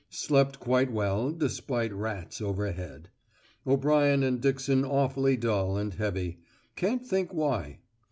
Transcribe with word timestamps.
Slept 0.09 0.59
quite 0.59 0.91
well, 0.91 1.29
despite 1.31 1.93
rats 1.93 2.41
overhead. 2.41 3.09
O'Brien 3.67 4.23
and 4.23 4.41
Dixon 4.41 4.83
awfully 4.83 5.37
dull 5.37 5.77
and 5.77 5.93
heavy; 5.93 6.39
can't 6.75 7.05
think 7.05 7.31
why. 7.31 7.77